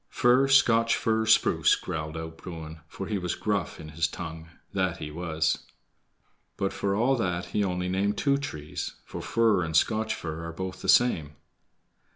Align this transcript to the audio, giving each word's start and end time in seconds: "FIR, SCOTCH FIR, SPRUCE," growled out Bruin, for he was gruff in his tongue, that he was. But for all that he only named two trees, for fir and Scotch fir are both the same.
"FIR, 0.09 0.47
SCOTCH 0.47 0.95
FIR, 0.95 1.25
SPRUCE," 1.27 1.75
growled 1.75 2.17
out 2.17 2.35
Bruin, 2.39 2.79
for 2.87 3.05
he 3.05 3.19
was 3.19 3.35
gruff 3.35 3.79
in 3.79 3.89
his 3.89 4.07
tongue, 4.07 4.49
that 4.73 4.97
he 4.97 5.11
was. 5.11 5.59
But 6.57 6.73
for 6.73 6.95
all 6.95 7.15
that 7.17 7.45
he 7.53 7.63
only 7.63 7.87
named 7.87 8.17
two 8.17 8.39
trees, 8.39 8.95
for 9.05 9.21
fir 9.21 9.61
and 9.63 9.77
Scotch 9.77 10.15
fir 10.15 10.43
are 10.45 10.53
both 10.53 10.81
the 10.81 10.89
same. 10.89 11.35